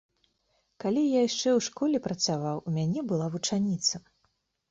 Калі 0.83 1.01
я 1.07 1.19
яшчэ 1.27 1.49
ў 1.51 1.59
школе 1.67 1.97
працаваў, 2.07 2.57
у 2.71 2.75
мяне 2.77 3.01
была 3.11 3.27
вучаніца. 3.35 3.95